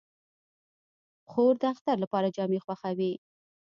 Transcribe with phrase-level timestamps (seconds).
[1.29, 3.13] خور د اختر لپاره جامې خوښوي.